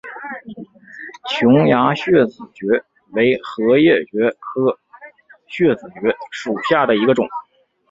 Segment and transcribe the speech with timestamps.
[1.27, 4.79] 琼崖穴子蕨为禾叶蕨科
[5.45, 7.27] 穴子蕨属下的一个种。